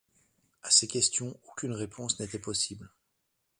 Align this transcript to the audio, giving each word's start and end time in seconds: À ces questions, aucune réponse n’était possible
À 0.63 0.71
ces 0.71 0.87
questions, 0.87 1.37
aucune 1.47 1.73
réponse 1.73 2.19
n’était 2.19 2.39
possible 2.39 2.89